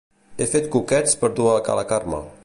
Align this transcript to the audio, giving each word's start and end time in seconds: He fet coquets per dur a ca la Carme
He 0.43 0.47
fet 0.53 0.69
coquets 0.75 1.13
per 1.23 1.29
dur 1.41 1.47
a 1.53 1.63
ca 1.69 1.77
la 1.81 1.85
Carme 1.93 2.23